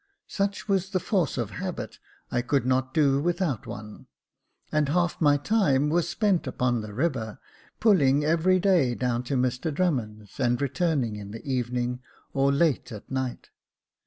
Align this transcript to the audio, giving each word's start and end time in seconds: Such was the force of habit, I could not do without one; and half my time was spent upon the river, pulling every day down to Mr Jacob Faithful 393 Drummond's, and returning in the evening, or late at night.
Such 0.25 0.67
was 0.67 0.89
the 0.89 0.99
force 0.99 1.37
of 1.37 1.51
habit, 1.51 1.99
I 2.31 2.41
could 2.41 2.65
not 2.65 2.91
do 2.91 3.21
without 3.21 3.67
one; 3.67 4.07
and 4.71 4.89
half 4.89 5.21
my 5.21 5.37
time 5.37 5.89
was 5.91 6.09
spent 6.09 6.47
upon 6.47 6.81
the 6.81 6.91
river, 6.91 7.37
pulling 7.79 8.25
every 8.25 8.59
day 8.59 8.95
down 8.95 9.21
to 9.25 9.35
Mr 9.35 9.69
Jacob 9.69 9.69
Faithful 9.69 9.75
393 9.75 9.75
Drummond's, 9.75 10.39
and 10.39 10.59
returning 10.59 11.15
in 11.17 11.29
the 11.29 11.45
evening, 11.47 11.99
or 12.33 12.51
late 12.51 12.91
at 12.91 13.11
night. 13.11 13.51